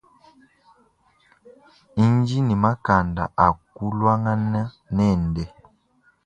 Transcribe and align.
Ndi 2.09 2.37
ni 2.45 2.55
makanda 2.63 3.23
akuluangana 3.47 4.61
nende. 4.95 5.43